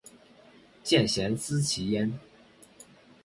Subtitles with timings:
[0.83, 2.11] 见贤思齐焉